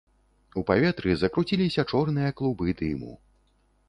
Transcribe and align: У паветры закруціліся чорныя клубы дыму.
У 0.59 0.61
паветры 0.69 1.11
закруціліся 1.23 1.85
чорныя 1.93 2.31
клубы 2.39 2.75
дыму. 2.81 3.13